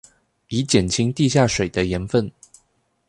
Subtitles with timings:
[0.47, 2.31] 以減輕地下水的鹽分